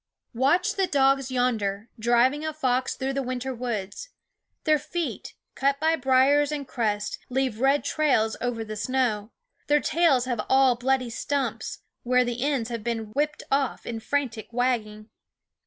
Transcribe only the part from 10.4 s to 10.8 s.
all